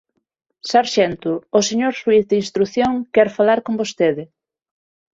[0.71, 4.23] Sarxento, o señor xuíz de instrución quere falar con vostede.